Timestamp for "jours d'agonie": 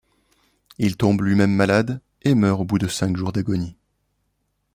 3.15-3.77